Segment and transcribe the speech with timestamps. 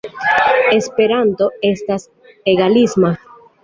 [0.79, 2.09] Esperanto estas
[2.57, 3.17] egalisma.